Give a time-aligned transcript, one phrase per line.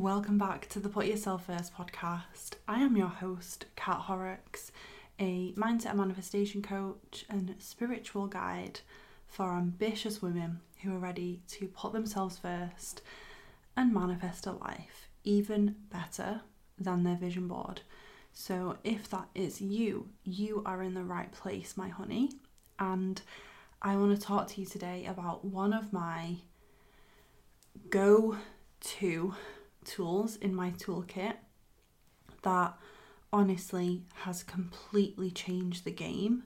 [0.00, 2.52] Welcome back to the Put Yourself First podcast.
[2.66, 4.72] I am your host, Kat Horrocks,
[5.18, 8.80] a mindset and manifestation coach and spiritual guide
[9.28, 13.02] for ambitious women who are ready to put themselves first
[13.76, 16.40] and manifest a life even better
[16.78, 17.82] than their vision board.
[18.32, 22.30] So, if that is you, you are in the right place, my honey.
[22.78, 23.20] And
[23.82, 26.36] I want to talk to you today about one of my
[27.90, 28.38] go
[28.80, 29.34] to
[29.90, 31.34] tools in my toolkit
[32.42, 32.74] that
[33.32, 36.44] honestly has completely changed the game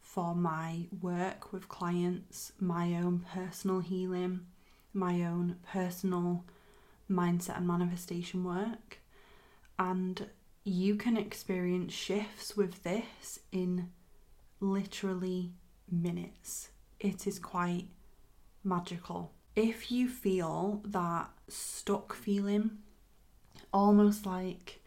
[0.00, 4.40] for my work with clients, my own personal healing,
[4.92, 6.44] my own personal
[7.10, 8.98] mindset and manifestation work.
[9.78, 10.28] And
[10.64, 13.90] you can experience shifts with this in
[14.60, 15.52] literally
[15.90, 16.68] minutes.
[17.00, 17.88] It is quite
[18.62, 19.32] magical.
[19.56, 22.78] If you feel that stuck feeling,
[23.72, 24.80] almost like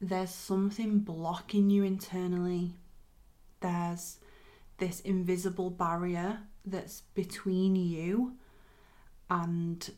[0.00, 2.72] there's something blocking you internally,
[3.60, 4.18] there's
[4.78, 8.34] this invisible barrier that's between you
[9.30, 9.90] and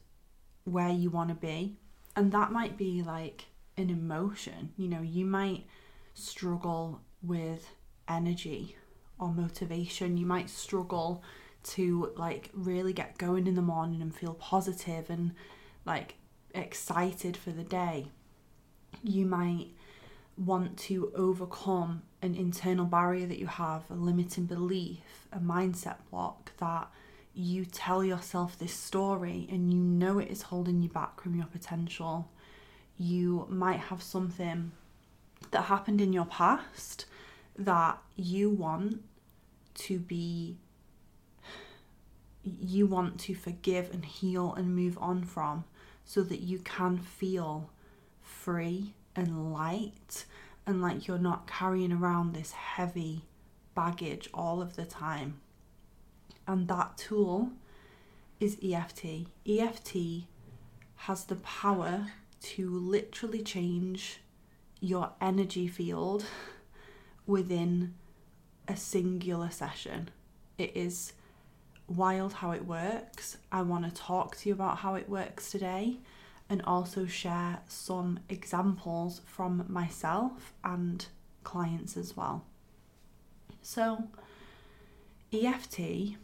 [0.65, 1.77] where you want to be.
[2.15, 4.73] And that might be like an emotion.
[4.77, 5.67] You know, you might
[6.15, 7.69] struggle with
[8.09, 8.77] energy
[9.19, 10.17] or motivation.
[10.17, 11.23] You might struggle
[11.65, 15.33] to like really get going in the morning and feel positive and
[15.89, 16.17] like
[16.55, 18.09] excited for the day.
[19.03, 19.69] You might
[20.37, 26.53] want to overcome an internal barrier that you have, a limiting belief, a mindset block
[26.59, 26.89] that
[27.35, 31.47] you tell yourself this story and you know it is holding you back from your
[31.47, 32.29] potential.
[32.99, 34.73] You might have something
[35.53, 37.07] that happened in your past
[37.57, 39.03] that you want
[39.75, 40.57] to be
[42.43, 45.65] you want to forgive and heal and move on from
[46.09, 47.69] so that you can feel
[48.23, 50.25] free and light
[50.67, 53.27] and like you're not carrying around this heavy
[53.75, 55.39] baggage all of the time.
[56.47, 57.51] And that tool
[58.41, 59.27] is EFT.
[59.47, 59.97] EFT
[60.97, 62.07] has the power
[62.41, 64.21] to literally change
[64.81, 66.25] your energy field
[67.27, 67.93] within
[68.67, 70.09] a singular session.
[70.57, 71.13] It is
[71.89, 73.39] wild how it works.
[73.51, 75.99] I want to talk to you about how it works today
[76.51, 81.07] and also share some examples from myself and
[81.45, 82.45] clients as well.
[83.63, 84.05] So,
[85.33, 86.17] EFT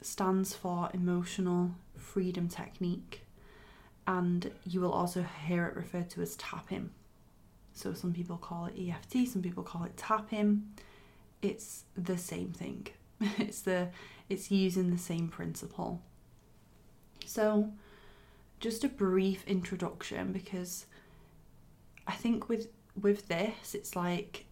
[0.00, 3.26] stands for Emotional Freedom Technique,
[4.06, 6.90] and you will also hear it referred to as tapping.
[7.74, 10.72] So, some people call it EFT, some people call it tapping.
[11.42, 12.88] It's the same thing.
[13.38, 13.88] It's the
[14.28, 16.00] it's using the same principle.
[17.26, 17.72] So,
[18.60, 20.86] just a brief introduction because
[22.06, 22.68] I think with
[23.00, 24.46] with this it's like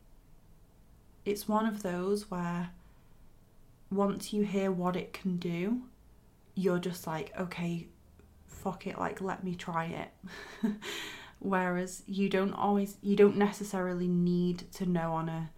[1.24, 2.70] it's one of those where
[3.90, 5.82] once you hear what it can do,
[6.54, 7.86] you're just like, okay,
[8.46, 10.10] fuck it, like let me try it.
[11.38, 15.50] Whereas you don't always you don't necessarily need to know on a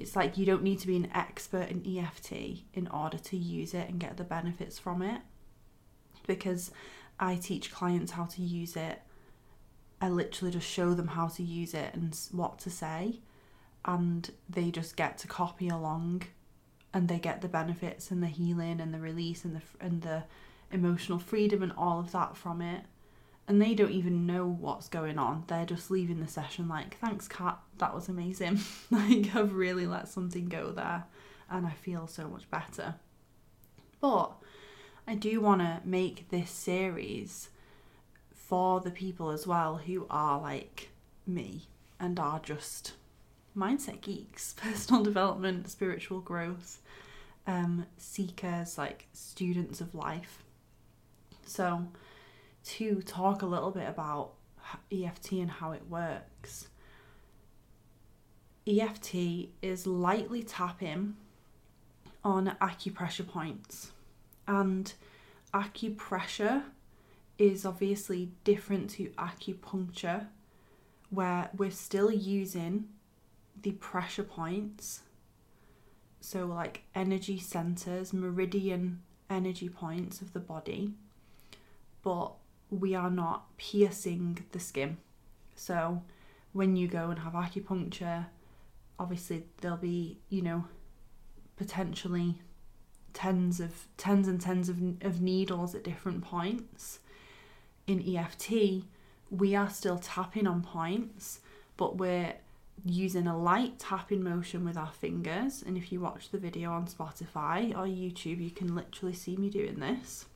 [0.00, 2.32] it's like you don't need to be an expert in EFT
[2.72, 5.20] in order to use it and get the benefits from it
[6.26, 6.70] because
[7.18, 9.02] I teach clients how to use it.
[10.00, 13.20] I literally just show them how to use it and what to say,
[13.84, 16.22] and they just get to copy along,
[16.94, 20.24] and they get the benefits and the healing and the release and the and the
[20.72, 22.84] emotional freedom and all of that from it.
[23.48, 25.44] And they don't even know what's going on.
[25.48, 27.58] They're just leaving the session like, "Thanks, Kat.
[27.78, 28.60] That was amazing.
[28.90, 31.04] like I've really let something go there,
[31.50, 32.94] and I feel so much better."
[34.00, 34.32] But
[35.06, 37.50] I do want to make this series
[38.32, 40.90] for the people as well who are like
[41.26, 41.68] me
[41.98, 42.92] and are just
[43.56, 46.80] mindset geeks, personal development, spiritual growth,
[47.46, 50.42] um, seekers, like students of life.
[51.46, 51.88] So,
[52.64, 54.32] to talk a little bit about
[54.92, 56.68] EFT and how it works.
[58.66, 59.14] EFT
[59.62, 61.16] is lightly tapping
[62.22, 63.92] on acupressure points.
[64.46, 64.92] And
[65.54, 66.64] acupressure
[67.38, 70.26] is obviously different to acupuncture,
[71.08, 72.88] where we're still using
[73.62, 75.00] the pressure points,
[76.20, 80.92] so like energy centers, meridian energy points of the body,
[82.02, 82.32] but
[82.70, 84.96] we are not piercing the skin.
[85.54, 86.02] So
[86.52, 88.26] when you go and have acupuncture,
[88.98, 90.64] obviously there'll be, you know,
[91.56, 92.40] potentially
[93.12, 97.00] tens of tens and tens of, of needles at different points.
[97.86, 98.84] In EFT,
[99.30, 101.40] we are still tapping on points,
[101.76, 102.34] but we're
[102.84, 105.62] using a light tapping motion with our fingers.
[105.66, 109.50] And if you watch the video on Spotify or YouTube, you can literally see me
[109.50, 110.26] doing this.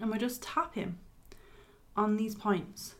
[0.00, 0.98] And we're just tapping
[1.96, 2.94] on these points.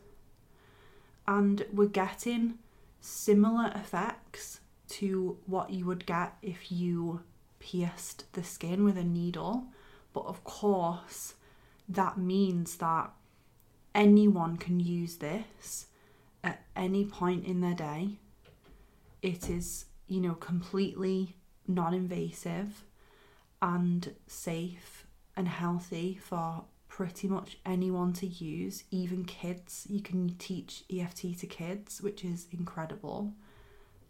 [1.26, 2.58] And we're getting
[3.00, 7.23] similar effects to what you would get if you
[7.58, 9.64] pierced the skin with a needle.
[10.12, 11.35] But of course,
[11.88, 13.11] that means that
[13.94, 15.87] anyone can use this
[16.43, 18.19] at any point in their day.
[19.23, 21.37] It is, you know, completely
[21.67, 22.85] non invasive
[23.62, 25.06] and safe
[25.37, 26.64] and healthy for
[26.94, 29.85] pretty much anyone to use, even kids.
[29.91, 33.32] You can teach EFT to kids, which is incredible.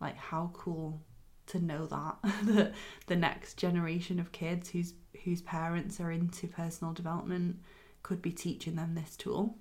[0.02, 1.00] Like, how cool
[1.46, 2.72] to know that the
[3.06, 4.92] the next generation of kids whose
[5.24, 7.56] whose parents are into personal development
[8.02, 9.56] could be teaching them this tool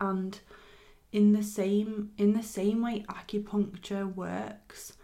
[0.00, 0.40] and
[1.12, 4.94] in the same in the same way acupuncture works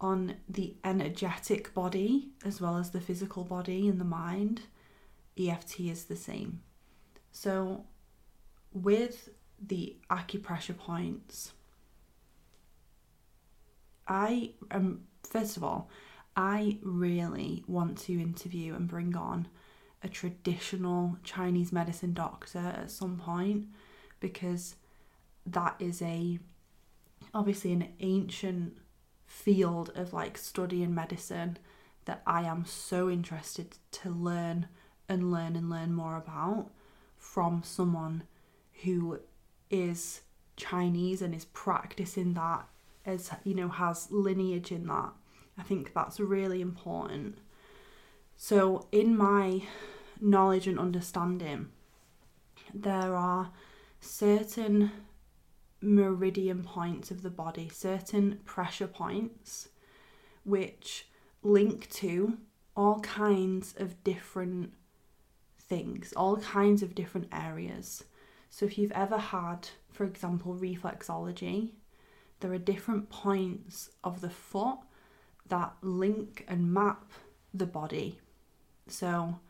[0.00, 4.62] on the energetic body as well as the physical body and the mind
[5.38, 6.60] EFT is the same.
[7.30, 7.84] So
[8.72, 9.28] with
[9.60, 11.52] the acupressure points
[14.08, 15.88] I um first of all
[16.36, 19.48] I really want to interview and bring on
[20.02, 23.66] a traditional Chinese medicine doctor at some point
[24.18, 24.76] because
[25.46, 26.38] that is a
[27.34, 28.76] obviously an ancient
[29.26, 31.58] field of like studying medicine
[32.04, 34.66] that I am so interested to learn
[35.12, 36.70] and learn and learn more about
[37.18, 38.24] from someone
[38.82, 39.20] who
[39.70, 40.22] is
[40.56, 42.66] Chinese and is practicing that
[43.04, 45.12] as you know has lineage in that.
[45.58, 47.38] I think that's really important.
[48.36, 49.62] So in my
[50.20, 51.68] knowledge and understanding
[52.74, 53.50] there are
[54.00, 54.92] certain
[55.80, 59.68] meridian points of the body, certain pressure points,
[60.44, 61.06] which
[61.42, 62.38] link to
[62.76, 64.72] all kinds of different
[65.72, 68.04] things, all kinds of different areas.
[68.50, 71.70] So, if you've ever had, for example, reflexology,
[72.40, 74.80] there are different points of the foot
[75.48, 77.12] that link and map
[77.54, 78.20] the body.
[78.86, 79.40] So,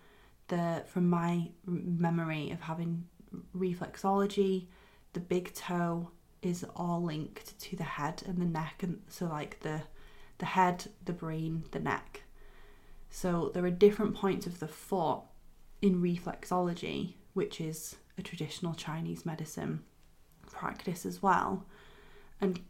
[0.46, 3.08] the from my memory of having
[3.56, 4.68] reflexology,
[5.14, 6.10] the big toe
[6.40, 9.82] is all linked to the head and the neck and so like the
[10.38, 12.22] the head, the brain, the neck.
[13.10, 15.22] So there are different points of the foot
[15.82, 19.82] in reflexology, which is a traditional Chinese medicine
[20.50, 21.66] practice as well.
[22.40, 22.60] And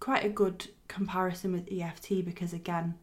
[0.00, 2.94] quite a good comparison with EFT because again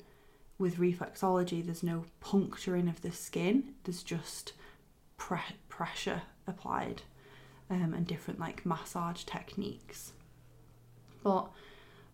[0.58, 4.54] with reflexology there's no puncturing of the skin, there's just
[5.18, 5.40] pre-
[5.70, 7.02] pressure applied
[7.70, 10.14] um, and different like massage techniques.
[11.24, 11.50] But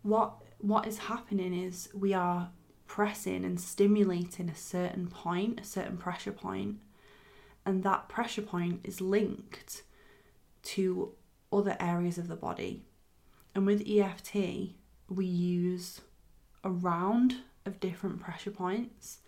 [0.03, 2.51] what what is happening is we are
[2.88, 6.77] pressing and stimulating a certain point, a certain pressure point,
[7.65, 9.83] and that pressure point is linked
[10.63, 11.13] to
[11.51, 12.83] other areas of the body.
[13.56, 14.73] And with EFT,
[15.09, 16.01] we use
[16.63, 19.19] a round of different pressure points,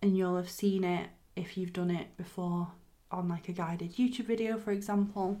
[0.00, 2.68] and you'll have seen it if you've done it before
[3.10, 5.40] on like a guided YouTube video, for example,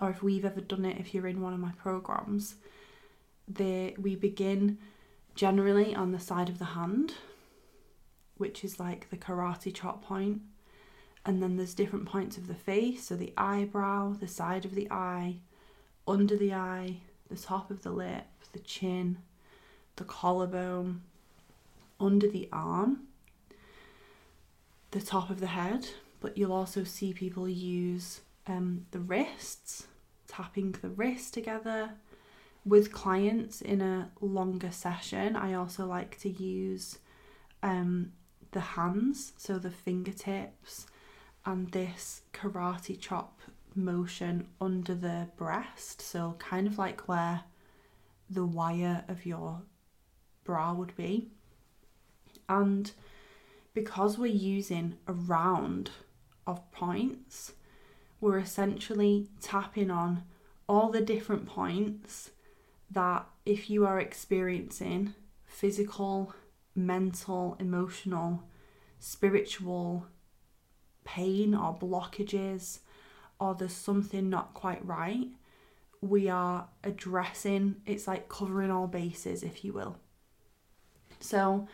[0.00, 2.56] or if we've ever done it if you're in one of my programs,
[3.46, 4.78] they we begin
[5.34, 7.14] generally on the side of the hand,
[8.36, 10.40] which is like the karate chop point,
[11.26, 14.90] and then there's different points of the face, so the eyebrow, the side of the
[14.90, 15.36] eye,
[16.06, 16.98] under the eye,
[17.30, 19.18] the top of the lip, the chin,
[19.96, 21.02] the collarbone,
[21.98, 23.04] under the arm,
[24.90, 25.88] the top of the head,
[26.20, 29.86] but you'll also see people use um, the wrists,
[30.28, 31.90] tapping the wrist together.
[32.66, 36.98] With clients in a longer session, I also like to use
[37.62, 38.12] um,
[38.52, 40.86] the hands, so the fingertips,
[41.46, 43.40] and this karate chop
[43.74, 47.42] motion under the breast, so kind of like where
[48.30, 49.62] the wire of your
[50.44, 51.28] bra would be.
[52.48, 52.90] And
[53.72, 55.90] because we're using a round
[56.46, 57.52] of points,
[58.20, 60.22] we're essentially tapping on
[60.68, 62.30] all the different points
[62.90, 65.14] that if you are experiencing
[65.46, 66.34] physical,
[66.74, 68.44] mental, emotional,
[68.98, 70.06] spiritual
[71.04, 72.80] pain or blockages,
[73.38, 75.28] or there's something not quite right,
[76.00, 79.96] we are addressing it's like covering all bases, if you will.
[81.20, 81.68] So,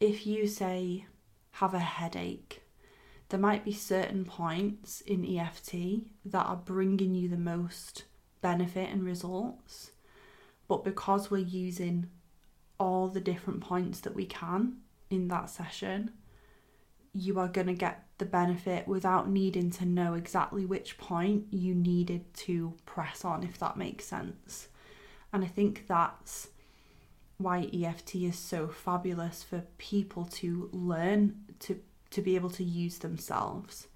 [0.00, 1.06] if you say
[1.52, 2.62] have a headache,
[3.28, 5.74] there might be certain points in EFT
[6.24, 8.04] that are bringing you the most
[8.40, 9.92] benefit and results.
[10.68, 12.08] But because we're using
[12.78, 14.78] all the different points that we can
[15.10, 16.10] in that session,
[17.12, 21.74] you are going to get the benefit without needing to know exactly which point you
[21.74, 24.68] needed to press on, if that makes sense.
[25.32, 26.48] And I think that's
[27.38, 32.98] why EFT is so fabulous for people to learn to to be able to use
[32.98, 33.88] themselves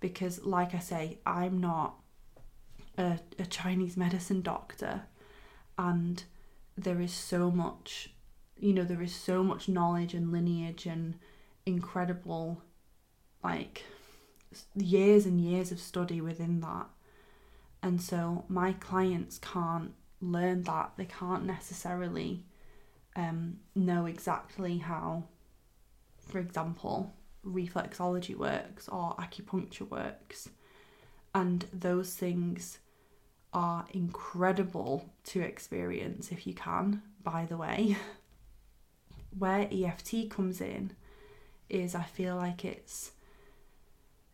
[0.00, 1.94] because like I say I'm not
[2.98, 5.02] a, a Chinese medicine doctor
[5.78, 6.24] and
[6.76, 8.10] there is so much
[8.58, 11.14] you know there is so much knowledge and lineage and
[11.66, 12.62] incredible
[13.42, 13.84] like
[14.74, 16.86] years and years of study within that.
[17.82, 20.92] And so my clients can't learn that.
[20.96, 22.44] They can't necessarily
[23.16, 25.24] um, know exactly how
[26.20, 27.12] for example
[27.44, 30.48] reflexology works or acupuncture works.
[31.34, 32.78] And those things
[33.52, 37.96] are incredible to experience if you can by the way.
[39.38, 40.92] Where EFT comes in
[41.68, 43.12] is I feel like it's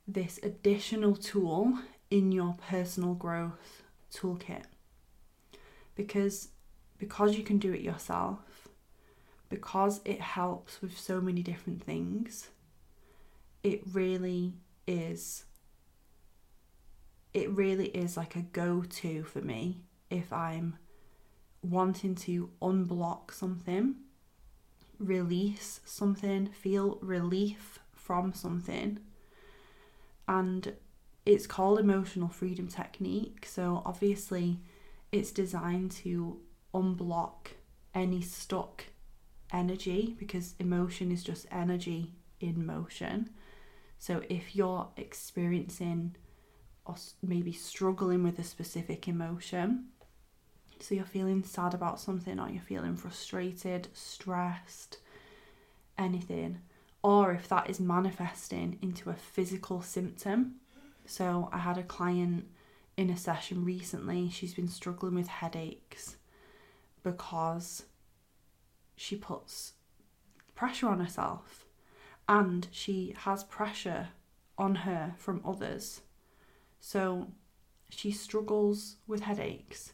[0.07, 1.79] this additional tool
[2.11, 3.83] in your personal growth
[4.13, 4.63] toolkit
[5.95, 6.49] because
[6.99, 8.69] because you can do it yourself
[9.49, 12.49] because it helps with so many different things
[13.63, 14.55] it really
[14.87, 15.45] is
[17.35, 20.79] it really is like a go-to for me if I'm
[21.63, 23.97] wanting to unblock something
[24.99, 28.99] release something, feel relief from something.
[30.29, 30.75] And
[31.25, 33.47] it's called emotional freedom technique.
[33.47, 34.61] So obviously,
[35.13, 36.41] it's designed to
[36.75, 37.49] unblock
[37.95, 38.85] any stuck
[39.53, 43.31] energy because emotion is just energy in motion.
[43.99, 46.17] So if you're experiencing
[46.85, 49.87] or maybe struggling with a specific emotion,
[50.79, 54.99] so you're feeling sad about something, or you're feeling frustrated, stressed,
[55.97, 56.61] anything,
[57.07, 60.57] or if that is manifesting into a physical symptom.
[61.05, 62.49] So I had a client
[62.97, 66.17] in a session recently, she's been struggling with headaches
[67.05, 67.85] because
[68.97, 69.75] she puts
[70.57, 71.65] pressure on herself
[72.29, 74.09] and she has pressure
[74.59, 76.01] on her from others.
[76.81, 77.29] So
[77.89, 79.93] she struggles with headaches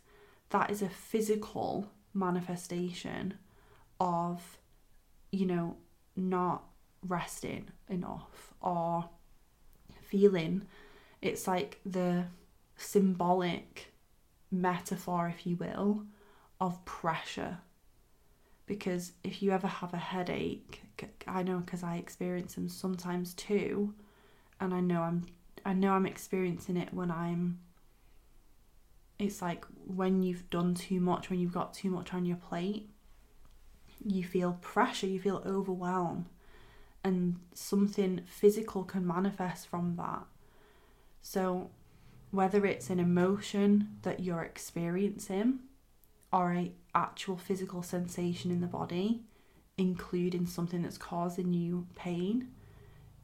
[0.48, 3.34] that is a physical manifestation
[4.00, 4.56] of,
[5.30, 5.76] you know,
[6.16, 6.71] not
[7.06, 9.08] resting enough or
[10.00, 10.62] feeling.
[11.20, 12.24] It's like the
[12.76, 13.92] symbolic
[14.50, 16.04] metaphor, if you will,
[16.60, 17.58] of pressure.
[18.66, 20.82] Because if you ever have a headache,
[21.26, 23.94] I know because I experience them sometimes too,
[24.60, 25.26] and I know I'm
[25.64, 27.60] I know I'm experiencing it when I'm
[29.18, 32.90] it's like when you've done too much, when you've got too much on your plate,
[34.04, 36.26] you feel pressure, you feel overwhelmed,
[37.04, 40.24] and something physical can manifest from that.
[41.20, 41.70] So,
[42.30, 45.60] whether it's an emotion that you're experiencing
[46.32, 49.22] or a actual physical sensation in the body,
[49.76, 52.48] including something that's causing you pain,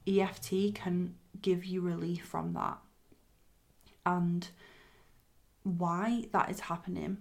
[0.06, 2.78] EFT can give you relief from that.
[4.04, 4.48] And
[5.62, 7.18] why that is happening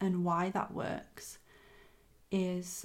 [0.00, 1.38] and why that works
[2.30, 2.84] is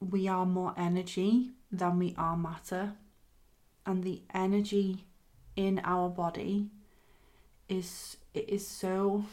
[0.00, 2.94] we are more energy than we are matter.
[3.86, 5.06] And the energy
[5.56, 6.70] in our body
[7.68, 9.24] is it is so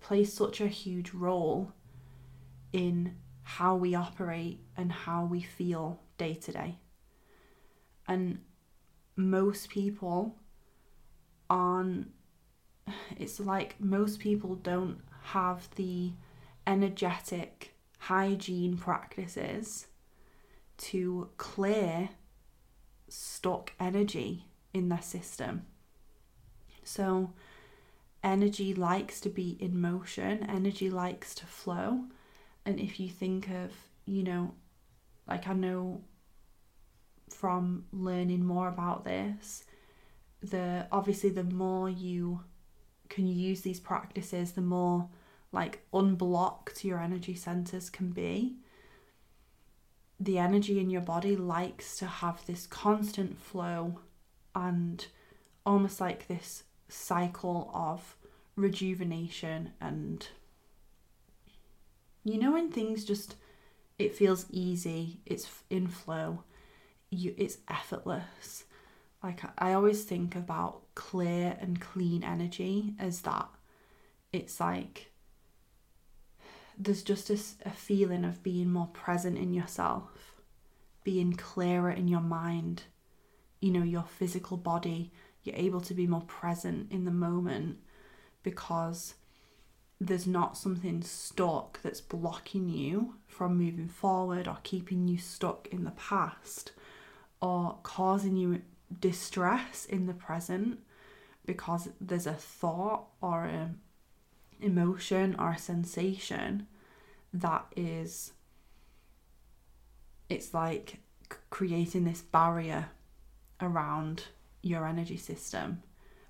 [0.00, 1.72] plays such a huge role
[2.72, 6.78] in how we operate and how we feel day to day.
[8.08, 8.38] And
[9.16, 10.36] most people
[11.48, 12.10] aren't
[13.16, 16.12] it's like most people don't have the
[16.66, 19.86] energetic hygiene practices
[20.80, 22.10] to clear
[23.08, 25.66] stuck energy in their system.
[26.82, 27.32] So,
[28.24, 32.04] energy likes to be in motion, energy likes to flow.
[32.64, 33.72] And if you think of,
[34.06, 34.54] you know,
[35.28, 36.02] like I know
[37.28, 39.64] from learning more about this,
[40.42, 42.40] the obviously the more you
[43.08, 45.08] can use these practices, the more
[45.52, 48.56] like unblocked your energy centers can be.
[50.20, 54.00] The energy in your body likes to have this constant flow
[54.54, 55.06] and
[55.64, 58.16] almost like this cycle of
[58.56, 60.26] rejuvenation and
[62.24, 63.36] you know when things just
[63.96, 66.42] it feels easy it's in flow
[67.10, 68.64] you it's effortless.
[69.22, 73.48] Like I always think about clear and clean energy as that.
[74.32, 75.09] It's like
[76.78, 80.40] there's just a, a feeling of being more present in yourself,
[81.04, 82.84] being clearer in your mind,
[83.60, 85.12] you know, your physical body.
[85.42, 87.78] You're able to be more present in the moment
[88.42, 89.14] because
[90.00, 95.84] there's not something stuck that's blocking you from moving forward or keeping you stuck in
[95.84, 96.72] the past
[97.42, 98.62] or causing you
[98.98, 100.80] distress in the present
[101.44, 103.70] because there's a thought or a
[104.62, 106.66] emotion or a sensation
[107.32, 108.32] that is
[110.28, 110.98] it's like
[111.50, 112.88] creating this barrier
[113.60, 114.24] around
[114.62, 115.82] your energy system.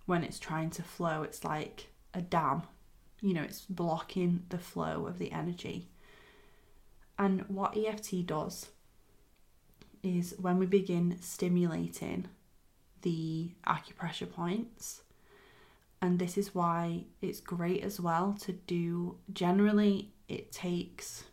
[0.06, 2.62] When it's trying to flow it's like a dam.
[3.20, 5.88] You know it's blocking the flow of the energy.
[7.18, 8.68] And what EFT does
[10.02, 12.26] is when we begin stimulating
[13.02, 15.02] the acupressure points
[16.02, 21.24] and this is why it's great as well to do generally it takes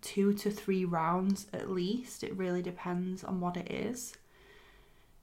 [0.00, 4.14] two to three rounds at least it really depends on what it is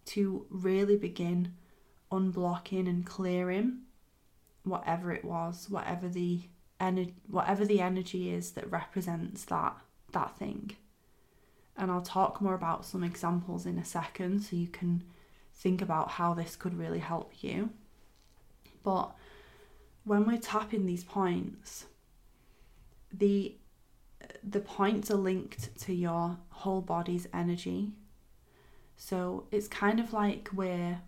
[0.05, 1.53] to really begin
[2.11, 3.79] unblocking and clearing
[4.63, 6.41] whatever it was whatever the
[6.79, 9.75] energy whatever the energy is that represents that
[10.15, 10.71] that thing.
[11.77, 15.03] And I'll talk more about some examples in a second so you can
[15.53, 17.69] think about how this could really help you
[18.85, 19.15] but
[20.03, 21.87] when we're tapping these points,
[23.11, 23.55] the
[24.43, 27.91] the points are linked to your whole body's energy.
[28.95, 30.99] So it's kind of like we're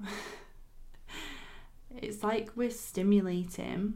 [1.95, 3.93] it's like we're stimulating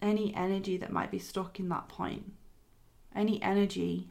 [0.00, 2.32] any energy that might be stuck in that point.
[3.14, 4.10] Any energy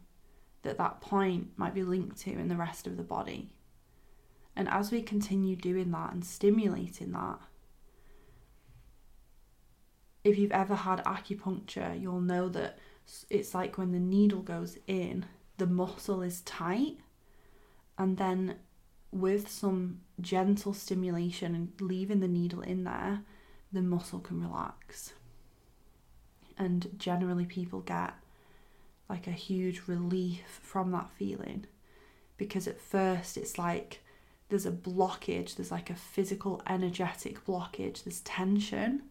[0.64, 3.50] that that point might be linked to in the rest of the body.
[4.58, 7.40] And as we continue doing that and stimulating that,
[10.24, 12.78] if you've ever had acupuncture, you'll know that
[13.30, 15.26] it's like when the needle goes in,
[15.58, 16.98] the muscle is tight,
[17.98, 18.56] and then
[19.12, 23.22] with some gentle stimulation and leaving the needle in there,
[23.72, 25.14] the muscle can relax.
[26.58, 28.14] And generally, people get
[29.10, 31.66] like a huge relief from that feeling.
[32.38, 34.02] Because at first it's like
[34.50, 39.04] there's a blockage, there's like a physical, energetic blockage, there's tension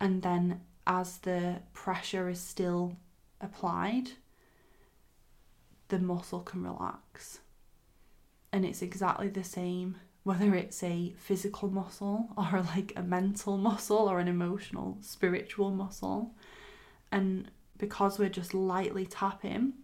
[0.00, 2.96] and then as the pressure is still
[3.40, 4.10] applied,
[5.88, 7.40] the muscle can relax.
[8.52, 14.10] And it's exactly the same whether it's a physical muscle or like a mental muscle
[14.10, 16.34] or an emotional, spiritual muscle.
[17.12, 19.74] And because we're just lightly tapping,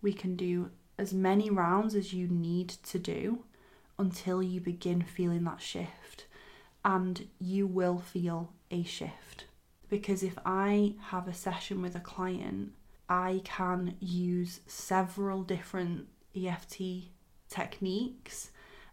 [0.00, 3.44] we can do as many rounds as you need to do
[4.00, 6.26] until you begin feeling that shift.
[6.84, 9.44] And you will feel a shift.
[9.88, 12.72] Because if I have a session with a client,
[13.08, 17.10] I can use several different EFT
[17.48, 18.50] techniques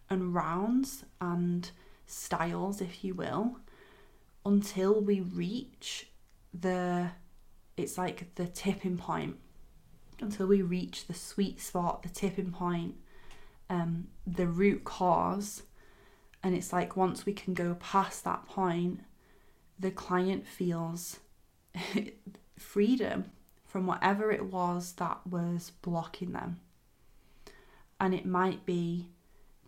[0.09, 1.71] and rounds and
[2.05, 3.57] styles, if you will,
[4.45, 6.07] until we reach
[6.53, 7.11] the
[7.77, 9.37] it's like the tipping point
[10.21, 12.95] until we reach the sweet spot, the tipping point,
[13.69, 15.63] um, the root cause.
[16.43, 19.01] And it's like once we can go past that point,
[19.79, 21.19] the client feels
[22.57, 23.25] freedom
[23.65, 26.59] from whatever it was that was blocking them.
[27.99, 29.07] And it might be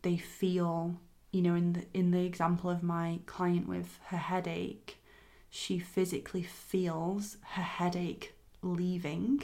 [0.01, 0.99] they feel,
[1.31, 4.97] you know, in the in the example of my client with her headache,
[5.49, 9.43] she physically feels her headache leaving.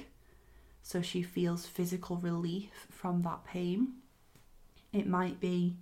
[0.82, 3.95] So she feels physical relief from that pain.
[4.93, 5.75] It might be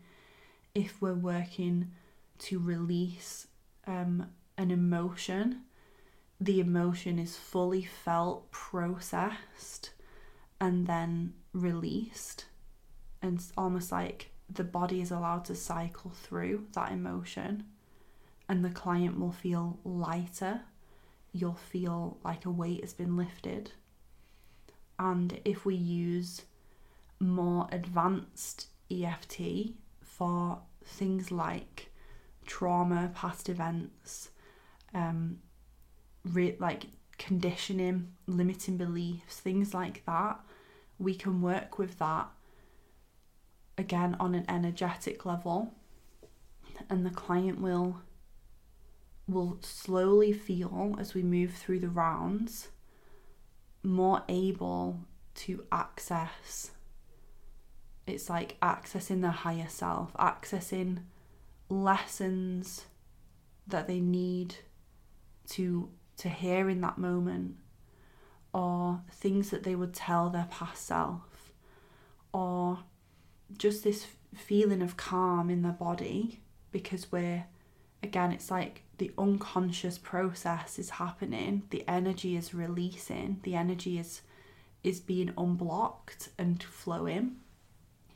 [0.73, 1.91] if we're working
[2.39, 3.47] to release
[3.87, 5.61] um, an emotion,
[6.39, 9.91] the emotion is fully felt, processed,
[10.59, 12.45] and then released.
[13.21, 17.65] And it's almost like the body is allowed to cycle through that emotion,
[18.47, 20.61] and the client will feel lighter.
[21.31, 23.71] You'll feel like a weight has been lifted.
[24.97, 26.43] And if we use
[27.19, 31.91] more advanced EFT for things like
[32.45, 34.29] trauma, past events,
[34.95, 35.37] um,
[36.23, 36.85] re- like
[37.19, 40.39] conditioning, limiting beliefs, things like that,
[40.97, 42.29] we can work with that
[43.77, 45.73] again on an energetic level.
[46.89, 48.01] And the client will
[49.27, 52.67] will slowly feel as we move through the rounds
[53.81, 54.99] more able
[55.33, 56.71] to access
[58.07, 60.99] it's like accessing their higher self, accessing
[61.69, 62.85] lessons
[63.67, 64.55] that they need
[65.49, 67.55] to to hear in that moment
[68.53, 71.51] or things that they would tell their past self
[72.31, 72.79] or
[73.57, 76.39] just this feeling of calm in their body
[76.71, 77.45] because we're
[78.03, 84.21] again it's like the unconscious process is happening the energy is releasing the energy is
[84.83, 87.35] is being unblocked and flowing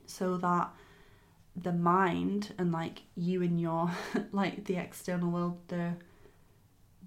[0.05, 0.69] so that
[1.55, 3.91] the mind and like you and your
[4.31, 5.93] like the external world the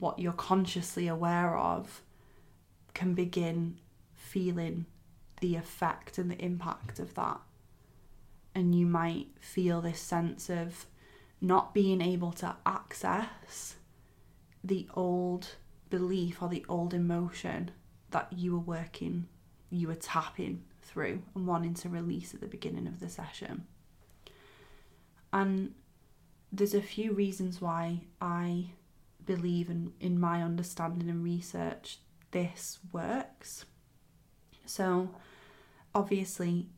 [0.03, 2.03] what you're consciously aware of
[2.93, 3.79] can begin
[4.15, 4.85] feeling
[5.41, 7.41] the effect and the impact of that.
[8.53, 10.87] And you might feel this sense of
[11.41, 13.77] not being able to access
[14.65, 15.55] the old
[15.89, 17.71] belief or the old emotion
[18.11, 19.29] that you were working
[19.73, 23.67] you were tapping through and wanting to release at the beginning of the session.
[25.33, 25.75] And
[26.53, 28.73] there's a few reasons why I
[29.25, 31.99] believe in, in my understanding and research
[32.31, 33.65] this works.
[34.65, 35.11] So,
[35.95, 36.69] obviously,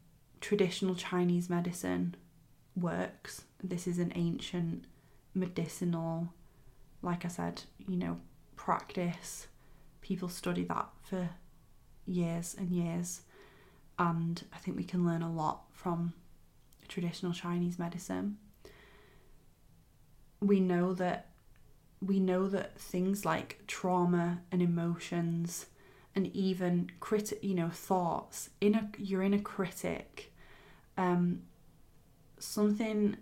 [0.40, 2.16] traditional Chinese medicine
[2.76, 3.44] works.
[3.62, 4.86] This is an ancient
[5.32, 6.32] medicinal,
[7.02, 8.20] like I said, you know,
[8.56, 9.46] practice.
[10.00, 11.30] People study that for
[12.06, 13.22] years and years,
[13.98, 16.14] and I think we can learn a lot from
[16.88, 18.38] traditional Chinese medicine
[20.44, 21.28] we know that
[22.04, 25.66] we know that things like trauma and emotions
[26.14, 30.32] and even crit you know thoughts in a you're in a critic
[30.96, 31.40] um
[32.38, 33.16] something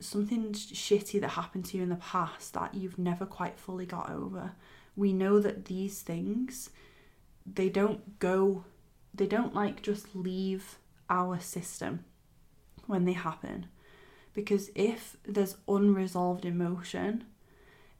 [0.00, 4.10] something shitty that happened to you in the past that you've never quite fully got
[4.10, 4.52] over.
[4.94, 6.70] We know that these things
[7.46, 8.64] they don't go
[9.14, 12.04] they don't like just leave our system
[12.86, 13.66] when they happen.
[14.34, 17.24] Because if there's unresolved emotion,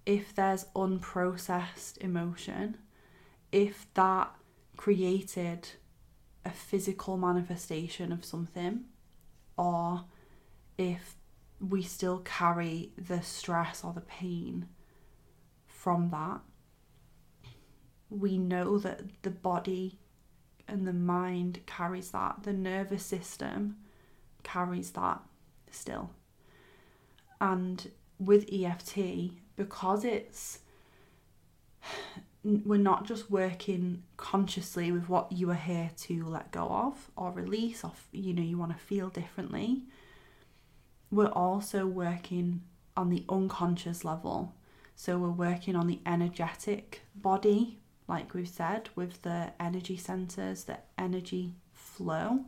[0.07, 2.79] if there's unprocessed emotion,
[3.53, 4.33] if that
[4.77, 5.69] created
[6.45, 8.85] a physical manifestation of something,
[9.59, 10.05] or
[10.79, 11.17] if
[11.61, 14.69] we still carry the stress or the pain
[15.67, 16.41] from that,
[18.09, 19.99] we know that the body
[20.69, 23.77] and the mind carries that, the nervous system
[24.43, 25.21] carries that
[25.71, 26.11] still.
[27.41, 30.61] And with EFT, because it's
[32.45, 37.33] we're not just working consciously with what you are here to let go of or
[37.33, 39.83] release off you know you want to feel differently.
[41.11, 42.63] We're also working
[42.97, 44.55] on the unconscious level.
[44.95, 50.79] So we're working on the energetic body like we've said with the energy centers the
[50.99, 52.45] energy flow.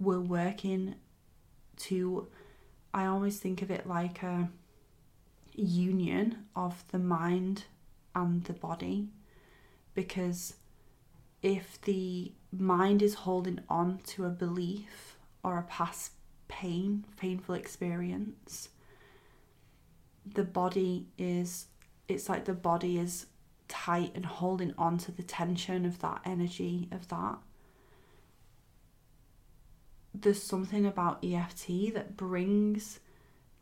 [0.00, 0.96] We're working
[1.76, 2.28] to
[2.92, 4.48] I always think of it like a
[5.54, 7.64] union of the mind
[8.14, 9.08] and the body.
[9.94, 10.54] Because
[11.42, 16.12] if the mind is holding on to a belief or a past
[16.48, 18.70] pain, painful experience,
[20.26, 21.66] the body is,
[22.08, 23.26] it's like the body is
[23.68, 27.38] tight and holding on to the tension of that energy, of that.
[30.14, 33.00] There's something about EFT that brings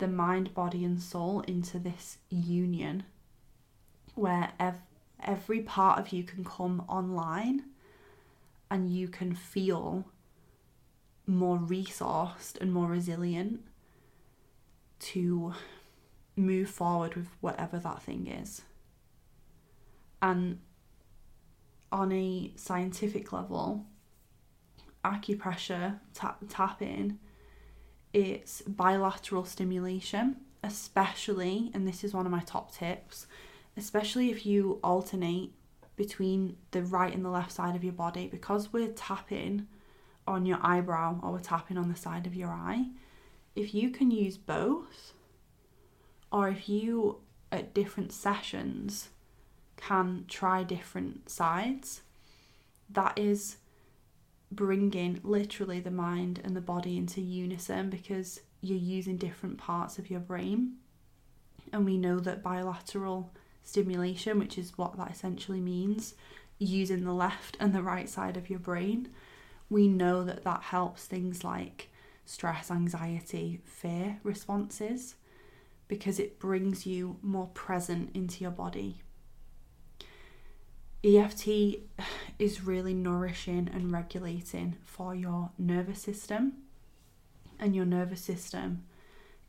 [0.03, 3.05] the mind, body, and soul into this union
[4.17, 4.83] where ev-
[5.23, 7.63] every part of you can come online
[8.69, 10.05] and you can feel
[11.25, 13.61] more resourced and more resilient
[14.99, 15.55] to
[16.35, 18.63] move forward with whatever that thing is.
[20.21, 20.59] And
[21.93, 23.87] on a scientific level,
[25.05, 27.21] acupressure tap, tapping,
[28.13, 33.27] it's bilateral stimulation, especially, and this is one of my top tips,
[33.77, 35.53] especially if you alternate
[35.97, 39.67] between the right and the left side of your body, because we're tapping
[40.27, 42.87] on your eyebrow or we're tapping on the side of your eye.
[43.55, 45.13] If you can use both,
[46.31, 47.19] or if you
[47.51, 49.11] at different sessions
[49.77, 52.03] can try different sides,
[52.89, 53.57] that is
[54.55, 60.11] bringing literally the mind and the body into unison because you're using different parts of
[60.11, 60.75] your brain.
[61.73, 63.33] And we know that bilateral
[63.65, 66.15] stimulation, which is what that essentially means,
[66.59, 69.09] using the left and the right side of your brain,
[69.71, 71.91] we know that that helps things like
[72.25, 75.15] stress, anxiety, fear responses
[75.89, 79.01] because it brings you more present into your body
[81.05, 81.49] EFT
[82.39, 86.53] is really nourishing and regulating for your nervous system.
[87.59, 88.85] And your nervous system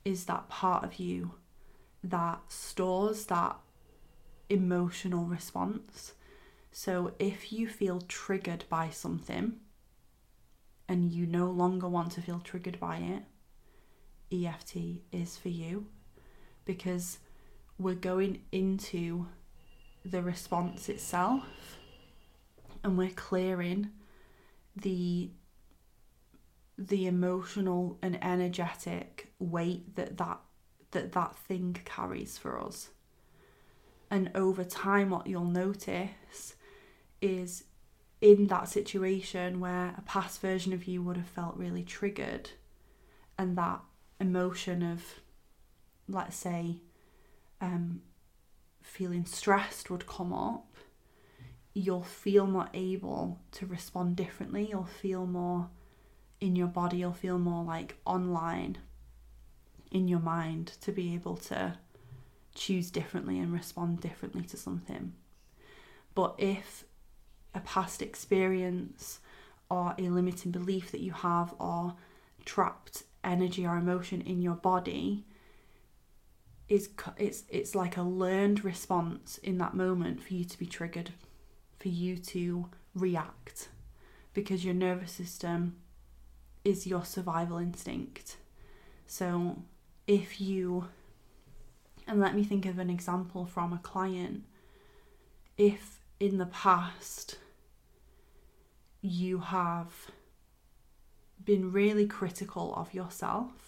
[0.05, 1.35] is that part of you
[2.03, 3.55] that stores that
[4.49, 6.13] emotional response.
[6.71, 9.53] So if you feel triggered by something
[10.89, 13.23] and you no longer want to feel triggered by it,
[14.45, 14.77] EFT
[15.11, 15.85] is for you
[16.65, 17.19] because
[17.77, 19.27] we're going into
[20.05, 21.77] the response itself
[22.83, 23.89] and we're clearing
[24.75, 25.31] the
[26.77, 30.39] the emotional and energetic weight that that
[30.91, 32.89] that that thing carries for us.
[34.09, 36.55] And over time what you'll notice
[37.21, 37.63] is
[38.21, 42.51] in that situation where a past version of you would have felt really triggered
[43.37, 43.81] and that
[44.19, 45.03] emotion of
[46.07, 46.77] let's say
[47.59, 48.01] um,
[48.83, 50.67] feeling stressed would come up
[51.73, 55.69] you'll feel more able to respond differently you'll feel more
[56.43, 58.77] in your body, you'll feel more like online
[59.91, 61.77] in your mind to be able to
[62.53, 65.13] choose differently and respond differently to something.
[66.13, 66.83] But if
[67.55, 69.21] a past experience
[69.69, 71.95] or a limiting belief that you have or
[72.43, 75.23] trapped energy or emotion in your body
[76.69, 81.11] is it's it's like a learned response in that moment for you to be triggered
[81.79, 83.67] for you to react
[84.33, 85.75] because your nervous system
[86.63, 88.37] is your survival instinct.
[89.05, 89.63] So
[90.07, 90.87] if you,
[92.07, 94.43] and let me think of an example from a client,
[95.57, 97.37] if in the past
[99.01, 99.91] you have
[101.43, 103.62] been really critical of yourself,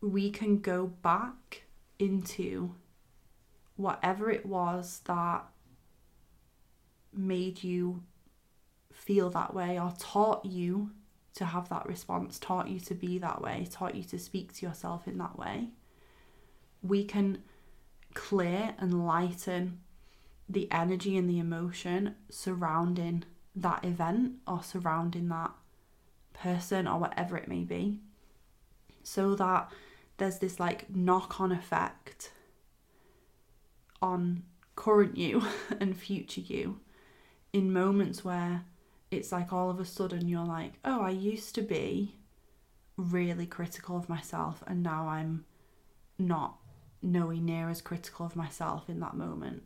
[0.00, 1.62] we can go back
[1.98, 2.74] into
[3.76, 5.44] whatever it was that
[7.12, 8.02] made you
[8.92, 10.90] feel that way or taught you
[11.34, 14.66] to have that response, taught you to be that way, taught you to speak to
[14.66, 15.68] yourself in that way,
[16.82, 17.38] we can
[18.14, 19.80] clear and lighten
[20.48, 25.52] the energy and the emotion surrounding that event or surrounding that
[26.32, 27.98] person or whatever it may be
[29.02, 29.70] so that
[30.18, 32.32] there's this like knock on effect
[34.00, 34.42] on
[34.76, 35.42] current you
[35.80, 36.80] and future you
[37.52, 38.64] in moments where
[39.10, 42.14] it's like all of a sudden you're like, oh, I used to be
[42.96, 45.44] really critical of myself, and now I'm
[46.18, 46.58] not
[47.00, 49.62] nowhere near as critical of myself in that moment.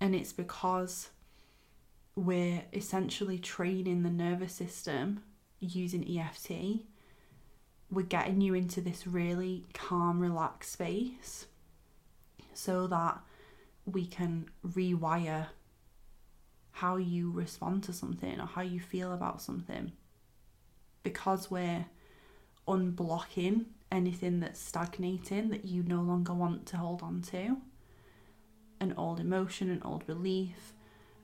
[0.00, 1.10] And it's because
[2.16, 5.22] we're essentially training the nervous system
[5.60, 6.84] using EFT.
[7.94, 11.46] We're getting you into this really calm, relaxed space
[12.52, 13.20] so that
[13.86, 15.46] we can rewire
[16.72, 19.92] how you respond to something or how you feel about something.
[21.02, 21.86] Because we're
[22.66, 27.58] unblocking anything that's stagnating that you no longer want to hold on to
[28.80, 30.72] an old emotion, an old belief,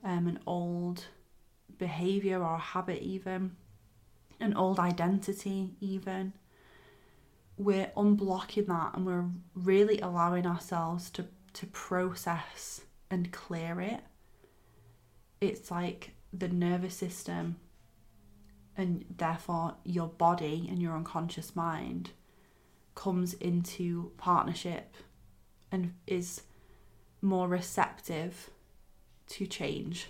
[0.03, 1.05] um, an old
[1.77, 3.55] behavior or habit, even
[4.39, 6.33] an old identity, even.
[7.61, 14.01] We're unblocking that and we're really allowing ourselves to, to process and clear it
[15.41, 17.57] it's like the nervous system
[18.77, 22.11] and therefore your body and your unconscious mind
[22.95, 24.95] comes into partnership
[25.71, 26.43] and is
[27.21, 28.49] more receptive
[29.27, 30.07] to change.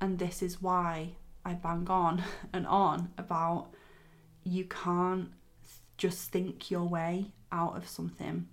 [0.00, 1.12] And this is why
[1.44, 3.68] I bang on and on about
[4.44, 5.28] you can't
[6.02, 8.48] just think your way out of something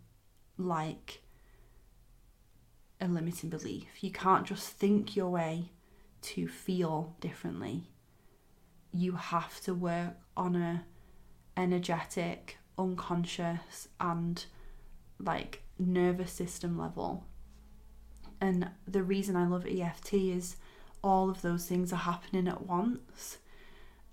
[0.60, 1.24] like
[3.02, 3.88] a limiting belief.
[4.02, 5.72] You can't just think your way
[6.22, 7.90] to feel differently.
[8.94, 10.86] You have to work on a
[11.58, 14.46] energetic, unconscious and
[15.20, 17.26] like nervous system level.
[18.40, 20.56] And the reason I love EFT is
[21.04, 23.40] all of those things are happening at once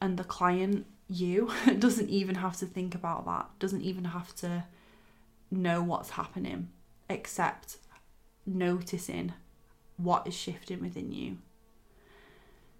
[0.00, 4.64] and the client you doesn't even have to think about that, doesn't even have to
[5.50, 6.68] know what's happening
[7.08, 7.78] except
[8.44, 9.32] noticing
[9.96, 11.38] what is shifting within you.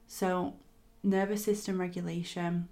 [0.07, 0.55] So,
[1.03, 2.69] nervous system regulation,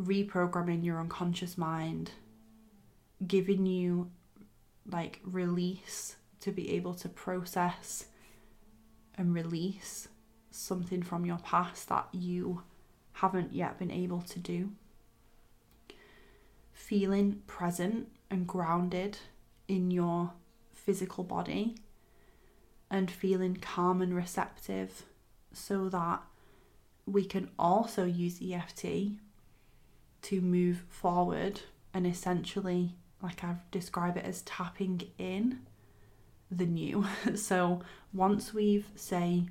[0.00, 2.12] reprogramming your unconscious mind,
[3.26, 4.10] giving you
[4.88, 8.06] like release to be able to process
[9.16, 10.08] and release
[10.50, 12.62] something from your past that you
[13.16, 14.70] haven't yet been able to do.
[16.72, 19.18] Feeling present and grounded
[19.68, 20.32] in your
[20.74, 21.76] physical body
[22.90, 25.04] and feeling calm and receptive
[25.52, 26.22] so that
[27.06, 29.18] we can also use EFT
[30.22, 31.62] to move forward
[31.94, 35.60] and essentially, like I've described it as tapping in
[36.50, 37.06] the new.
[37.34, 37.80] so
[38.12, 39.46] once we've, say,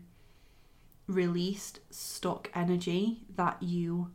[1.08, 4.12] released stuck energy that you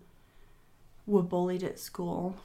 [1.06, 2.36] were bullied at school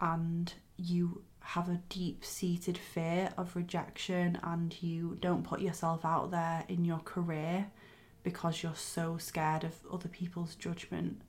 [0.00, 6.30] and you have a deep seated fear of rejection and you don't put yourself out
[6.30, 7.66] there in your career
[8.22, 11.22] because you're so scared of other people's judgment,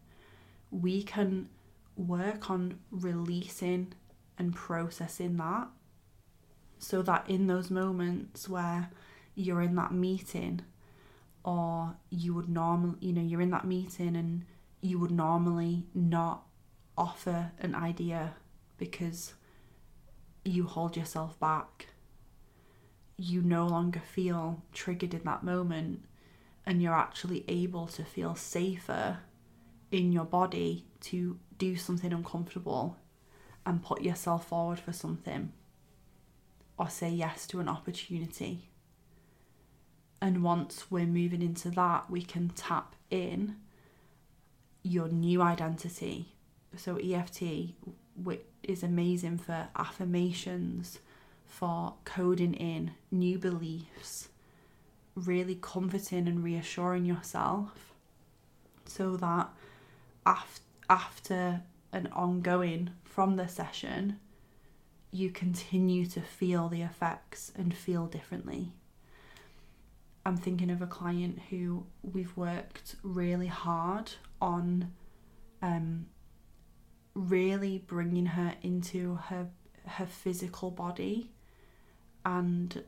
[0.70, 1.48] we can
[1.96, 3.94] work on releasing
[4.38, 5.68] and processing that
[6.80, 8.90] so that in those moments where
[9.36, 10.62] you're in that meeting
[11.44, 14.46] or you would normally you know you're in that meeting and
[14.82, 16.44] you would normally not
[16.98, 18.34] offer an idea
[18.78, 19.34] because
[20.44, 21.88] you hold yourself back
[23.18, 26.04] you no longer feel triggered in that moment
[26.66, 29.20] and you're actually able to feel safer
[29.92, 32.98] in your body to do something uncomfortable
[33.66, 35.52] and put yourself forward for something
[36.78, 38.71] or say yes to an opportunity.
[40.22, 43.56] And once we're moving into that, we can tap in
[44.84, 46.34] your new identity.
[46.76, 47.74] So, EFT
[48.64, 51.00] is amazing for affirmations,
[51.46, 54.30] for coding in new beliefs,
[55.16, 57.92] really comforting and reassuring yourself
[58.86, 59.50] so that
[60.26, 64.20] after, after an ongoing from the session,
[65.12, 68.72] you continue to feel the effects and feel differently.
[70.26, 74.92] I'm thinking of a client who we've worked really hard on
[75.62, 76.08] um,
[77.14, 79.48] really bringing her into her
[79.86, 81.32] her physical body
[82.24, 82.84] and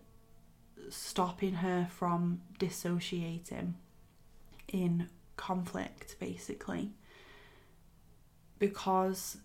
[0.90, 3.76] stopping her from dissociating
[4.68, 6.92] in conflict basically
[8.60, 9.38] because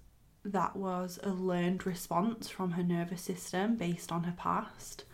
[0.44, 5.04] that was a learned response from her nervous system based on her past.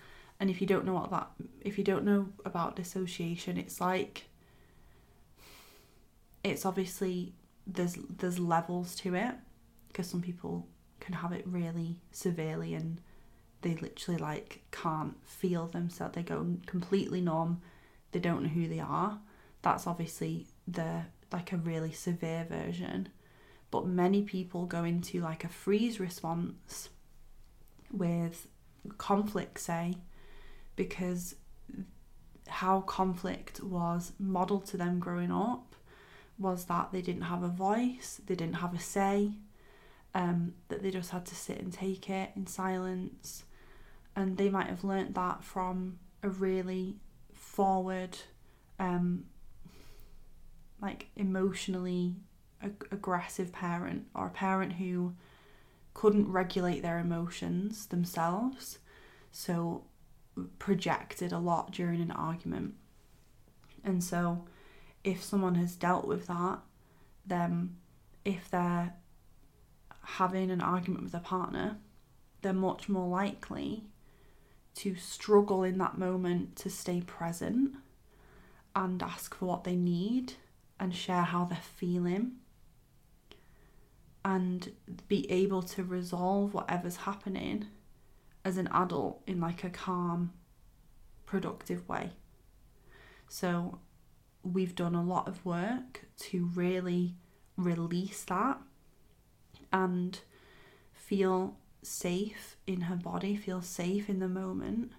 [0.41, 4.25] And if you don't know what that if you don't know about dissociation, it's like
[6.43, 7.33] it's obviously
[7.67, 9.35] there's there's levels to it
[9.89, 10.67] because some people
[11.01, 13.01] can have it really severely and
[13.63, 17.63] they literally like can't feel themselves they go completely numb
[18.15, 19.19] they don't know who they are.
[19.63, 23.09] That's obviously the like a really severe version.
[23.73, 26.91] But many people go into like a freeze response
[27.91, 28.47] with
[28.99, 29.97] conflict, say,
[30.77, 31.35] because
[32.49, 35.75] how conflict was modeled to them growing up
[36.39, 39.33] was that they didn't have a voice, they didn't have a say,
[40.15, 43.45] um, that they just had to sit and take it in silence.
[44.17, 46.97] And they might have learnt that from a really
[47.33, 48.17] forward,
[48.79, 49.25] um,
[50.81, 52.17] like emotionally
[52.63, 55.15] ag- aggressive parent or a parent who
[55.95, 58.79] couldn't regulate their emotions themselves,
[59.31, 59.85] so
[60.59, 62.75] projected a lot during an argument.
[63.83, 64.45] And so,
[65.03, 66.61] if someone has dealt with that,
[67.27, 67.77] then
[68.25, 68.95] if they're
[70.03, 71.77] having an argument with a partner,
[72.43, 73.85] they're much more likely
[74.77, 77.75] to struggle in that moment to stay present
[78.75, 80.35] and ask for what they need
[80.81, 82.33] and share how they're feeling
[84.25, 84.73] and
[85.07, 87.67] be able to resolve whatever's happening
[88.45, 90.33] as an adult in like a calm,
[91.27, 92.11] productive way.
[93.29, 93.79] So,
[94.43, 97.17] we've done a lot of work to really
[97.57, 98.59] release that
[99.73, 100.21] and
[100.93, 104.93] feel safe in her body, feel safe in the moment,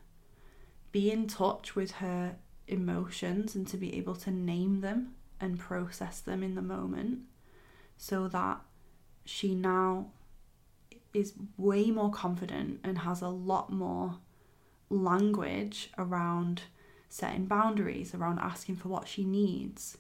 [0.92, 2.36] be in touch with her
[2.68, 7.20] emotions and to be able to name them and process them in the moment
[7.98, 8.62] so that
[9.26, 10.08] she now
[11.16, 14.18] is way more confident and has a lot more
[14.90, 16.64] language around
[17.10, 19.98] setting boundaries, around asking for what she needs.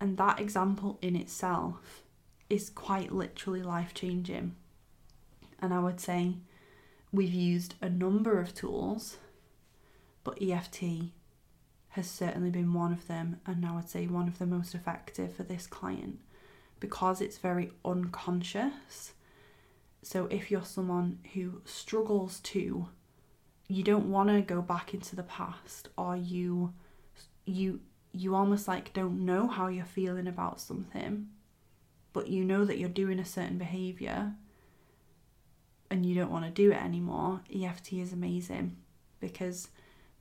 [0.00, 2.02] And that example in itself
[2.50, 4.54] is quite literally life changing.
[5.60, 6.34] And I would say
[7.12, 9.16] we've used a number of tools,
[10.24, 11.12] but EFT
[11.90, 15.34] has certainly been one of them, and I would say one of the most effective
[15.34, 16.18] for this client
[16.80, 19.12] because it's very unconscious.
[20.02, 22.88] So if you're someone who struggles to
[23.68, 26.74] you don't want to go back into the past or you
[27.46, 27.80] you
[28.12, 31.28] you almost like don't know how you're feeling about something
[32.12, 34.34] but you know that you're doing a certain behavior
[35.92, 38.76] and you don't want to do it anymore EFT is amazing.
[39.20, 39.68] Because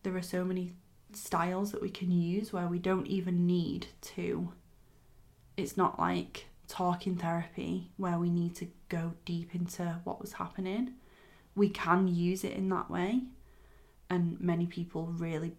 [0.04, 0.74] there are so many
[1.14, 4.52] styles that we can use where we don't even need to.
[5.56, 10.94] It's not like talking therapy where we need to go deep into what was happening.
[11.54, 13.24] We can use it in that way,
[14.10, 15.52] and many people really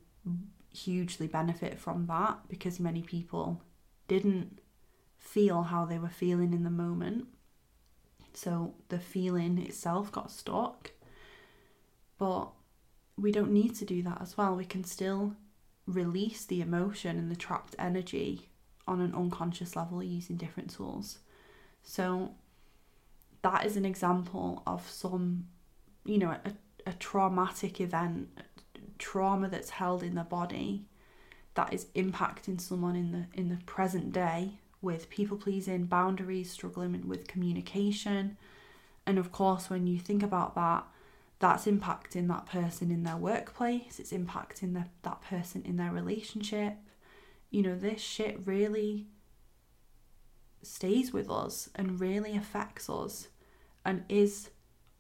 [0.72, 3.60] hugely benefit from that because many people
[4.08, 4.58] didn't
[5.18, 7.26] feel how they were feeling in the moment.
[8.32, 10.92] So the feeling itself got stuck.
[12.16, 12.48] But
[13.18, 14.56] we don't need to do that as well.
[14.56, 15.36] We can still
[15.86, 18.48] release the emotion and the trapped energy
[18.86, 21.18] on an unconscious level using different tools.
[21.82, 22.34] So
[23.42, 25.46] that is an example of some,
[26.04, 26.52] you know, a,
[26.86, 28.28] a traumatic event,
[28.98, 30.84] trauma that's held in the body
[31.54, 37.06] that is impacting someone in the in the present day with people pleasing, boundaries, struggling
[37.06, 38.36] with communication.
[39.06, 40.84] And of course, when you think about that,
[41.38, 46.74] that's impacting that person in their workplace, it's impacting the, that person in their relationship.
[47.52, 49.06] You know, this shit really
[50.62, 53.28] stays with us and really affects us
[53.84, 54.50] and is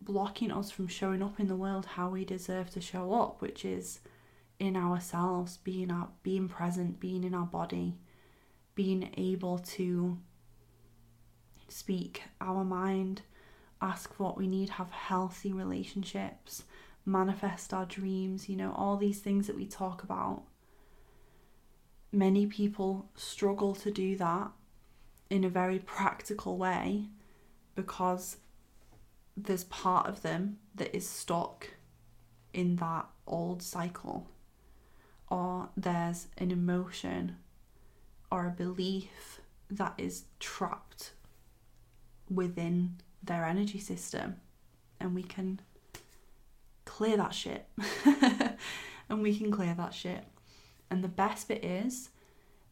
[0.00, 3.64] blocking us from showing up in the world how we deserve to show up, which
[3.64, 4.00] is
[4.58, 7.96] in ourselves, being our being present, being in our body,
[8.74, 10.18] being able to
[11.68, 13.22] speak our mind,
[13.80, 16.64] ask what we need, have healthy relationships,
[17.06, 20.42] manifest our dreams, you know, all these things that we talk about.
[22.12, 24.50] Many people struggle to do that
[25.30, 27.06] in a very practical way
[27.74, 28.36] because
[29.36, 31.70] there's part of them that is stuck
[32.52, 34.28] in that old cycle,
[35.28, 37.36] or there's an emotion
[38.30, 39.40] or a belief
[39.70, 41.12] that is trapped
[42.30, 44.36] within their energy system,
[45.00, 45.60] and we can
[46.84, 47.66] clear that shit.
[49.08, 50.24] and we can clear that shit.
[50.92, 52.10] And the best bit is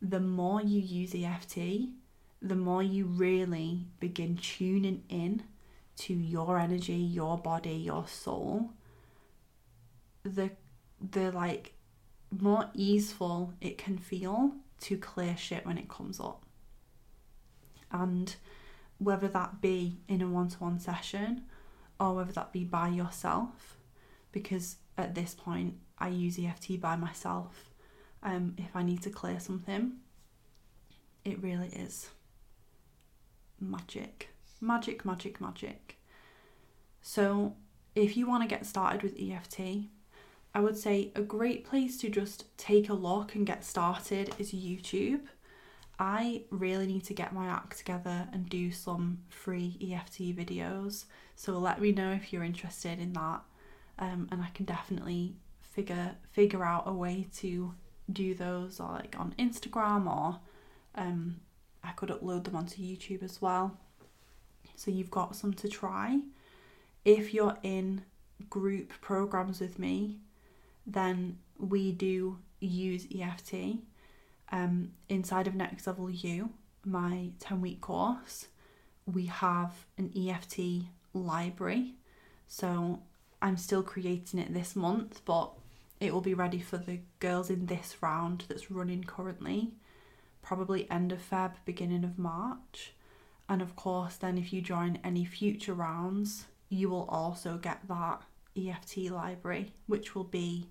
[0.03, 1.89] the more you use EFT,
[2.43, 5.45] the more you really begin tuning in
[5.97, 8.73] to your energy, your body, your soul,
[10.23, 10.51] the
[11.01, 11.73] the like
[12.31, 16.45] more easeful it can feel to clear shit when it comes up.
[17.91, 18.37] And
[18.99, 21.45] whether that be in a one-to-one session
[21.99, 23.79] or whether that be by yourself,
[24.31, 27.70] because at this point I use EFT by myself.
[28.23, 29.93] Um, if I need to clear something,
[31.25, 32.11] it really is
[33.61, 34.31] magic.
[34.61, 35.97] Magic, magic, magic.
[37.03, 37.55] So,
[37.95, 39.89] if you want to get started with EFT,
[40.55, 44.53] I would say a great place to just take a look and get started is
[44.53, 45.23] YouTube.
[45.99, 51.05] I really need to get my act together and do some free EFT videos.
[51.37, 53.43] So let me know if you're interested in that,
[53.99, 57.75] um, and I can definitely figure figure out a way to
[58.13, 60.41] do those, or like on Instagram, or
[60.95, 61.41] um,
[61.83, 63.77] I could upload them onto YouTube as well.
[64.77, 66.21] So you've got some to try.
[67.05, 68.03] If you're in
[68.49, 70.19] group programs with me,
[70.87, 73.79] then we do use EFT.
[74.53, 76.51] Um, inside of Next Level U,
[76.85, 78.49] my 10 week course,
[79.07, 81.95] we have an EFT library.
[82.49, 83.01] So
[83.41, 85.53] I'm still creating it this month, but
[86.01, 89.73] it will be ready for the girls in this round that's running currently
[90.43, 92.93] probably end of Feb, beginning of March.
[93.49, 98.23] And of course, then if you join any future rounds, you will also get that
[98.57, 100.69] EFT library, which will be,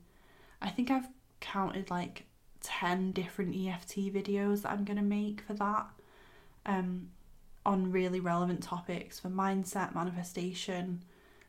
[0.61, 1.09] I think I've
[1.39, 2.25] counted like
[2.61, 5.87] 10 different EFT videos that I'm going to make for that
[6.65, 7.09] um,
[7.65, 11.03] on really relevant topics for mindset, manifestation,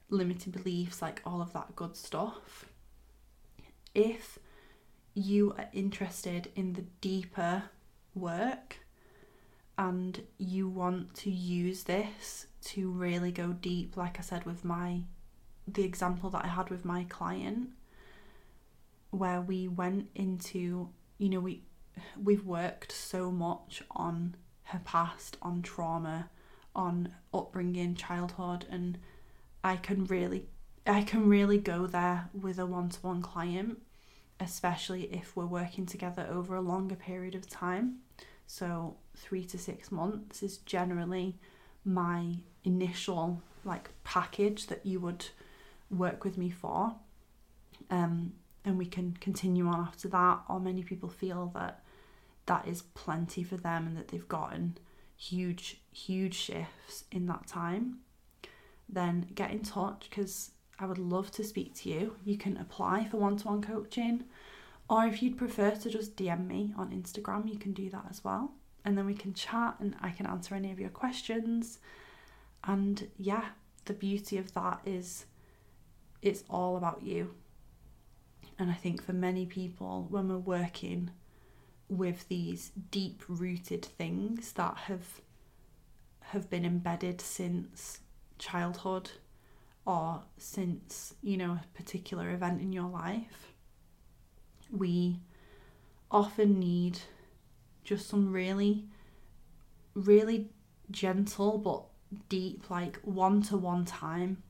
[0.09, 2.66] limiting beliefs, like all of that good stuff.
[3.95, 4.38] If
[5.14, 7.64] you are interested in the deeper
[8.14, 8.78] work
[9.76, 15.01] and you want to use this to really go deep like i said with my
[15.66, 17.70] the example that i had with my client
[19.11, 20.88] where we went into
[21.18, 21.62] you know we
[22.22, 24.34] we've worked so much on
[24.64, 26.28] her past on trauma
[26.74, 28.99] on upbringing childhood and
[29.64, 30.47] i can really
[30.87, 33.78] i can really go there with a one-to-one client
[34.41, 37.99] especially if we're working together over a longer period of time.
[38.47, 41.37] So, three to six months is generally
[41.85, 45.26] my initial like package that you would
[45.91, 46.95] work with me for.
[47.91, 48.33] Um,
[48.64, 51.83] and we can continue on after that, or many people feel that
[52.47, 54.78] that is plenty for them and that they've gotten
[55.16, 57.99] huge, huge shifts in that time.
[58.89, 62.16] Then get in touch because I would love to speak to you.
[62.24, 64.24] You can apply for one to one coaching,
[64.89, 68.24] or if you'd prefer to just DM me on Instagram, you can do that as
[68.24, 68.53] well.
[68.85, 71.78] and then we can chat and I can answer any of your questions.
[72.64, 73.45] And yeah,
[73.85, 75.26] the beauty of that is
[76.22, 77.35] it's all about you.
[78.59, 81.11] And I think for many people, when we're working
[81.89, 85.20] with these deep rooted things that have
[86.20, 87.99] have been embedded since
[88.39, 89.11] childhood
[89.87, 93.55] or since, you know, a particular event in your life,
[94.70, 95.20] we
[96.11, 96.99] often need
[97.85, 98.85] just some really,
[99.95, 100.51] really
[100.91, 101.85] gentle but
[102.28, 104.43] deep, like one to one time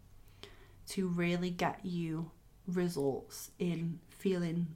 [0.89, 2.31] to really get you
[2.67, 4.67] results in feeling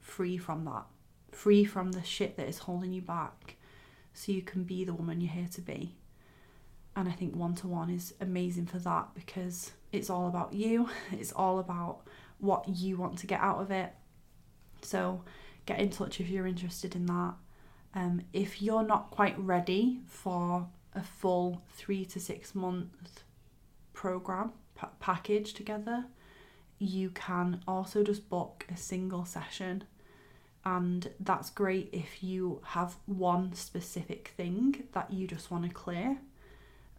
[0.00, 0.84] free from that,
[1.32, 3.56] free from the shit that is holding you back,
[4.14, 5.96] so you can be the woman you're here to be.
[6.96, 10.88] And I think one to one is amazing for that because it's all about you,
[11.12, 12.00] it's all about
[12.38, 13.92] what you want to get out of it.
[14.82, 15.22] So
[15.66, 17.34] get in touch if you're interested in that.
[17.94, 23.24] Um, if you're not quite ready for a full three to six month
[23.92, 26.06] program p- package together,
[26.78, 29.84] you can also just book a single session.
[30.64, 36.18] And that's great if you have one specific thing that you just want to clear.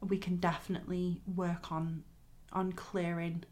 [0.01, 2.03] We can definitely work on
[2.53, 3.43] on clearing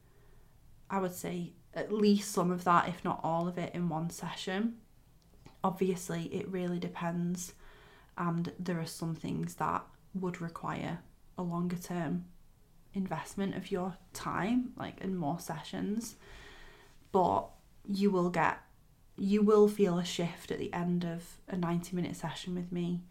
[0.90, 4.10] I would say at least some of that, if not all of it, in one
[4.10, 4.78] session.
[5.64, 7.54] Obviously, it really depends,
[8.18, 9.84] and there are some things that
[10.14, 11.00] would require
[11.38, 12.26] a longer term
[12.94, 16.16] investment of your time, like in more sessions.
[17.12, 17.50] But
[17.86, 18.60] you will get,
[19.18, 23.02] you will feel a shift at the end of a 90 minute session with me.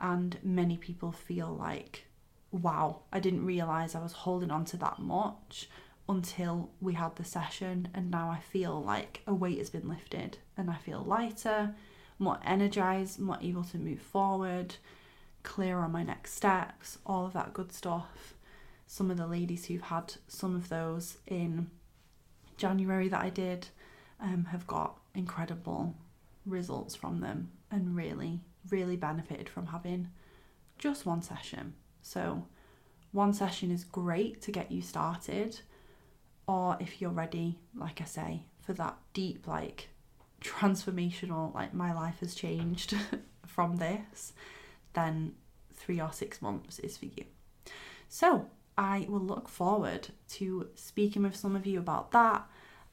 [0.00, 2.06] And many people feel like,
[2.50, 5.68] wow, I didn't realize I was holding on to that much
[6.08, 7.88] until we had the session.
[7.94, 11.74] And now I feel like a weight has been lifted and I feel lighter,
[12.18, 14.76] more energized, more able to move forward
[15.42, 18.34] clear on my next steps, all of that good stuff.
[18.86, 21.70] Some of the ladies who've had some of those in
[22.56, 23.68] January that I did
[24.20, 25.94] um, have got incredible
[26.44, 28.40] results from them and really,
[28.70, 30.08] really benefited from having
[30.78, 31.74] just one session.
[32.08, 32.46] So,
[33.12, 35.60] one session is great to get you started,
[36.46, 39.88] or if you're ready, like I say, for that deep, like
[40.40, 42.96] transformational, like my life has changed
[43.46, 44.32] from this,
[44.94, 45.34] then
[45.74, 47.24] three or six months is for you.
[48.08, 48.46] So
[48.78, 52.46] I will look forward to speaking with some of you about that.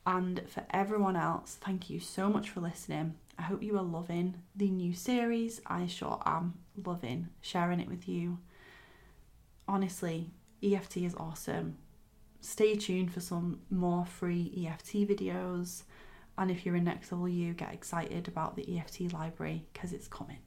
[0.05, 3.16] And for everyone else, thank you so much for listening.
[3.39, 5.61] I hope you are loving the new series.
[5.66, 8.39] I sure am loving sharing it with you.
[9.68, 10.32] Honestly,
[10.63, 11.78] EFT is awesome.
[12.39, 15.84] Stay tuned for some more free EFT videos.
[16.38, 20.07] And if you're in Next Level U, get excited about the EFT library because it's
[20.07, 20.39] coming.